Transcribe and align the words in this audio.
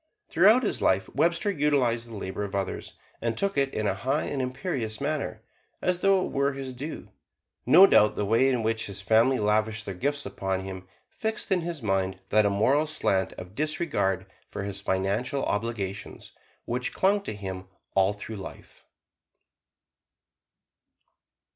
Throughout 0.29 0.63
his 0.63 0.81
life 0.81 1.07
Webster 1.13 1.51
utilized 1.51 2.09
the 2.09 2.15
labor 2.15 2.43
of 2.43 2.55
others, 2.55 2.93
and 3.21 3.37
took 3.37 3.55
it 3.55 3.71
in 3.71 3.85
a 3.85 3.93
high 3.93 4.23
and 4.23 4.41
imperious 4.41 4.99
manner, 4.99 5.43
as 5.79 5.99
though 5.99 6.25
it 6.25 6.31
were 6.31 6.53
his 6.53 6.73
due. 6.73 7.09
No 7.67 7.85
doubt 7.85 8.15
the 8.15 8.25
way 8.25 8.49
in 8.49 8.63
which 8.63 8.87
his 8.87 8.99
family 8.99 9.37
lavished 9.37 9.85
their 9.85 9.93
gifts 9.93 10.25
upon 10.25 10.61
him 10.61 10.87
fixed 11.07 11.51
in 11.51 11.61
his 11.61 11.83
mind 11.83 12.19
that 12.29 12.45
immoral 12.45 12.87
slant 12.87 13.33
of 13.33 13.53
disregard 13.53 14.25
for 14.49 14.63
his 14.63 14.81
financial 14.81 15.45
obligations 15.45 16.31
which 16.65 16.93
clung 16.93 17.21
to 17.21 17.35
him 17.35 17.67
all 17.93 18.11
through 18.11 18.37
life. 18.37 18.83